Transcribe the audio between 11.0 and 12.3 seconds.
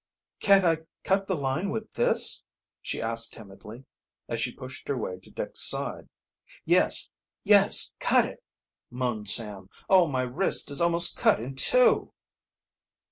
cut in two!"